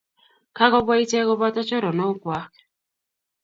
[0.57, 2.51] Kagobwa icheek koboto choronokwag.